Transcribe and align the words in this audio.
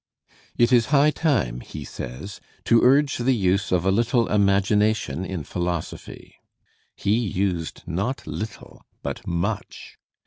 "It 0.57 0.71
is 0.73 0.87
high 0.87 1.11
time," 1.11 1.59
he 1.59 1.83
says, 1.85 2.41
"to 2.65 2.81
urge 2.81 3.17
the 3.19 3.33
use 3.35 3.71
of 3.71 3.85
a 3.85 3.91
little 3.91 4.27
imagination 4.29 5.23
in 5.23 5.43
philosophy." 5.43 6.39
He 6.95 7.13
used 7.15 7.83
not 7.85 8.25
little 8.25 8.81
but 9.03 9.27
much. 9.27 9.99